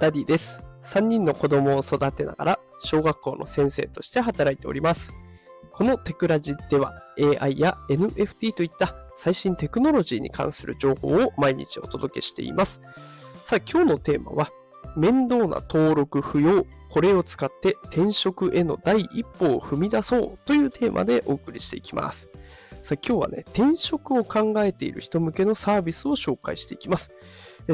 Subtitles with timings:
[0.00, 0.62] ダディです。
[0.80, 5.12] 3人の子供を育てながら小学校の先生として働いております。
[5.72, 12.80] このテクラジでは AI や NFT といった最新テクノロジーに関する情報を毎日お届けしています。
[13.42, 14.48] さあ今日のテーマは
[14.96, 22.30] 面倒な登録不要これを使って転職への第一歩を踏み出そうというテーマでお送りしていきます。
[22.82, 27.12] さあ今日はね、転職を考えている人向けのサービスを紹介していきます。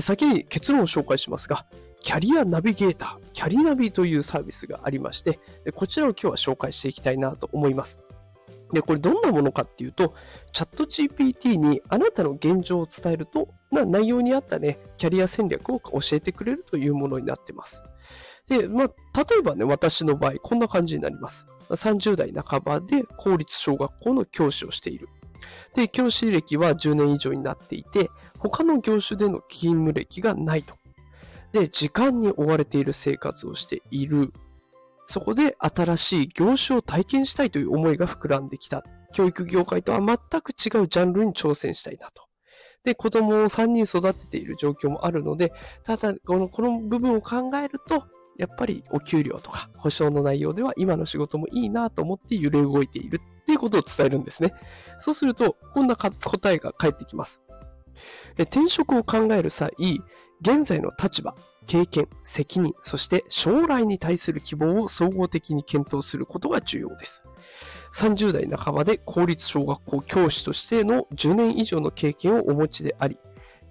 [0.00, 1.64] 先に結論を紹介しますが、
[2.02, 5.38] キャリアナビゲーター、キャリナビというサービスがありまして、
[5.74, 8.00] こちらを今日は紹介していきたいなと思います。
[8.72, 10.14] で、これどんなものかっていうと、
[10.52, 17.82] チャット GPT にあなたの現状を伝えると、な内容に合ったね、キャリア戦略を教えてくれるというものになってます。
[18.48, 21.46] で、まあ、例えばね、私の場合、こんな感じになります。
[21.70, 25.08] 30代半ばで公立小学校の教師をしている。
[25.74, 30.74] で、教師歴は10年以上になっていて、他の業種での勤務歴がないと。
[31.52, 34.32] で、時間に追われている生活をしている。
[35.06, 38.84] そこで新しい業種を体験したいという思いが膨らんできた。
[39.12, 42.24] 教育業界とは全く違うジャンルに挑戦したいなと。
[42.84, 45.52] で、子供を3人育てている状況もあるので、
[45.82, 48.04] ただ、この、この部分を考えると、
[48.36, 54.52] やっぱりお給料とか保証の内容では今の仕事もいいなと思って揺れ動いているっていうことを伝えるんですね。
[54.98, 57.42] そうすると、こんな答えが返ってきます。
[58.38, 59.72] 転職を考える際、
[60.40, 61.34] 現在の立場、
[61.66, 67.24] 経験、責任、そして将来に対する希望を総合的に検討することが重要です。
[67.92, 73.18] 30代半ばで公立小学校教師としての10年以上の経験をお持ちであり、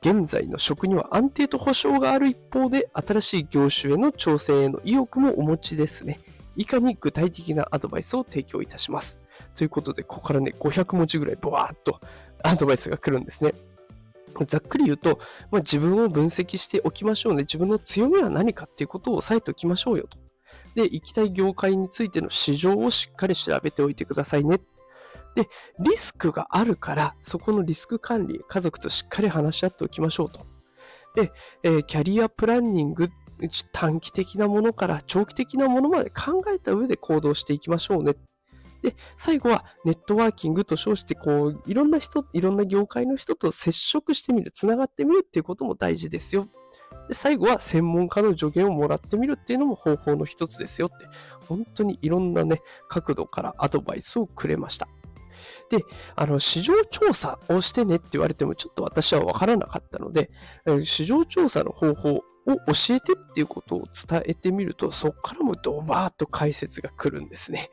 [0.00, 6.20] 現在の職には安定と保障がある一方で、新しい業種への挑戦への意欲もお持ちですね。
[6.56, 9.20] 以下に具体的なアドバイスを提供いたします。
[9.56, 12.00] ということで、ここからね、500文字ぐらいボワーっと
[12.42, 13.54] アドバイスが来るんですね。
[14.44, 17.42] ざっくり言うと、まあ、自分を分析しておきましょうね。
[17.42, 20.18] 自分の強みは何かっていうことを押さえておきましょうよと。
[20.74, 24.58] で、行きたい業界についての市場をしっかり調べておいてくださいね。
[25.34, 25.48] で、
[25.80, 30.46] リスクがあるから、そこのリスク管理、家族としっかり話し合っておきましょうと。
[31.14, 31.32] で、
[31.62, 33.08] えー、キャリアプランニング、
[33.72, 38.14] 短期的なものから長期的なものまで考えた上で行動していきましょうね。
[38.84, 46.48] で、最後はネットワーキングと称して、こう、いろんな人、いろんな業界の人と接触してみる、つながってみるっていうことも大事ですよ。
[47.08, 51.06] で、最後は専門家の助言をもらってみるっていうのも方法の一つですよって、
[51.46, 54.86] 本当にいろんなね、角度からアドバイスをくれました。
[55.70, 55.82] で、
[56.14, 60.30] あの、市場調査をしてねって言われてもちょっと私はわからなかったので、
[60.82, 67.70] 市場調査の方法を教えてっていうことを伝えてみると、そこからもドバーッと解説が来るんですね。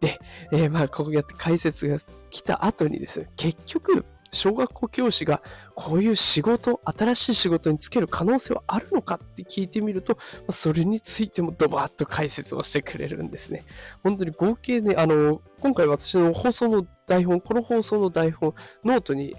[0.00, 0.18] で、
[0.52, 1.98] えー、まあ、こうやって解説が
[2.30, 5.42] 来た後にですね、結局、小学校教師が
[5.74, 10.18] こういう仕事、新しい仕事に就ける可能性はあるのかって聞いてみると、
[10.50, 13.64] それについてもドバーッと解説をしてくれるんですね。
[14.02, 18.54] 本当に合計ね、あの、今回私の放送の台本、この放送の台本、
[18.84, 19.34] ノートに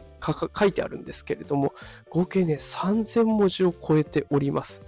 [0.57, 1.73] 書いてあるんですけれども、
[2.09, 4.81] 合計ね、3000文字を超えております。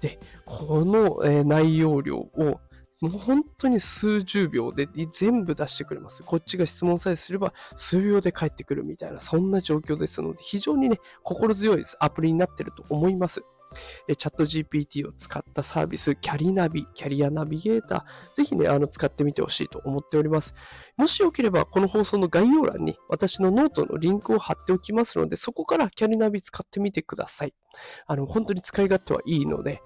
[0.00, 2.60] で、この、えー、内容量を
[3.04, 6.22] もう本当に数十秒で全部出してくれます。
[6.22, 13.44] こっちが質問さえすれば数秒で返ってくるみたいな、そんな状況ですので、非常にね、心強いですアプリになってると思います。
[14.16, 20.54] ChatGPT を使ったサービス、キャリナビ、キャリアナビゲーター、ぜひね、あの、使ってみてほしいと思っております。
[20.96, 27.54] もしよければ、この放送の概要欄に私のノートのリンクを貼っておきますので、そこからキャリナビ使ってみてください。
[28.06, 29.82] あの、本当に使い勝手はいいので、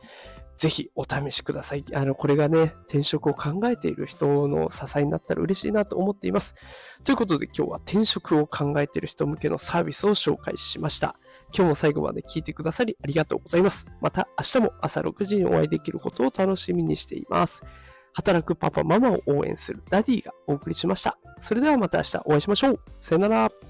[0.59, 1.85] ぜひお試しください。
[1.95, 6.57] あの、これがね、転職を考えている人の支えになったら嬉しいなと思っています。
[7.05, 11.17] ということで今日は転職を考えている人向けのサービスを紹介しました。
[11.57, 13.87] 今日も最後まで聞いてくださりありがとうございます。
[14.01, 17.63] また明日も朝6時にお会いできることを楽しみにしています。
[18.15, 21.17] 働くパパママを応援するダディがお送りしました。
[21.41, 22.81] それではまた明日お会いしましょう。
[23.01, 23.68] さよなら。